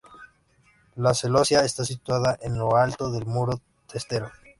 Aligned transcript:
La 0.95 1.13
celosía 1.13 1.61
está 1.63 1.85
situada 1.85 2.35
en 2.41 2.57
lo 2.57 2.75
alto 2.75 3.11
del 3.11 3.27
muro 3.27 3.61
testero. 3.87 4.31